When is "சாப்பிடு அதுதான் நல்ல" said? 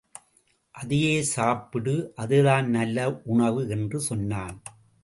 1.21-3.21